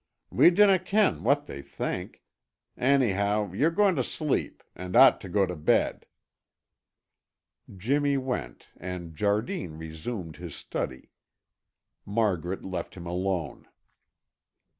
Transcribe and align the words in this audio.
We 0.31 0.49
dinna 0.49 0.79
ken 0.79 1.23
what 1.23 1.45
they 1.45 1.61
think. 1.61 2.23
Anyhow, 2.75 3.51
ye're 3.51 3.69
going 3.69 3.95
to 3.97 4.03
sleep 4.03 4.63
and 4.75 4.95
ought 4.95 5.21
to 5.21 5.29
go 5.29 5.45
to 5.45 5.55
bed." 5.55 6.07
Jimmy 7.77 8.17
went 8.17 8.69
and 8.77 9.13
Jardine 9.15 9.77
resumed 9.77 10.37
his 10.37 10.55
study. 10.55 11.11
Margaret 12.03 12.65
left 12.65 12.97
him 12.97 13.05
alone. 13.05 13.67